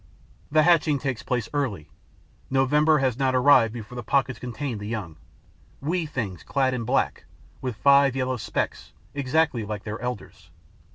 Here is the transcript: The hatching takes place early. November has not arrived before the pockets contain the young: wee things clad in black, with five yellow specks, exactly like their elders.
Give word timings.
The 0.51 0.63
hatching 0.63 0.97
takes 0.97 1.21
place 1.21 1.47
early. 1.53 1.91
November 2.49 2.97
has 2.97 3.19
not 3.19 3.35
arrived 3.35 3.71
before 3.71 3.95
the 3.95 4.01
pockets 4.01 4.39
contain 4.39 4.79
the 4.79 4.87
young: 4.87 5.15
wee 5.79 6.07
things 6.07 6.41
clad 6.41 6.73
in 6.73 6.85
black, 6.85 7.25
with 7.61 7.75
five 7.75 8.15
yellow 8.15 8.37
specks, 8.37 8.93
exactly 9.13 9.63
like 9.63 9.83
their 9.83 9.99
elders. 10.01 10.49